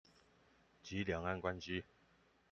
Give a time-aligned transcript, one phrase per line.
[0.81, 1.83] 及兩岸關係